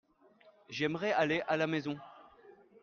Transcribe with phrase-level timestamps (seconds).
[0.71, 1.95] J'aimerais aller à la maison.